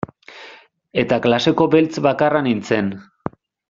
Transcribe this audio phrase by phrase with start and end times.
[1.03, 2.95] Eta klaseko beltz bakarra nintzen.